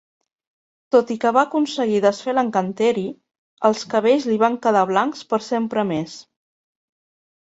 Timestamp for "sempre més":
5.49-6.17